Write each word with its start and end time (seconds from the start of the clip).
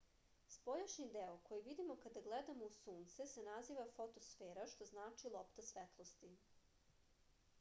spoljašnji 0.53 1.03
deo 1.15 1.35
koji 1.49 1.61
vidimo 1.67 1.97
kada 2.05 2.23
gledamo 2.29 2.69
u 2.71 2.71
sunce 2.77 3.27
se 3.33 3.43
naziva 3.49 3.85
fotosfera 3.97 4.65
što 4.75 4.87
znači 4.93 5.33
lopta 5.37 5.67
svetlosti 5.69 6.33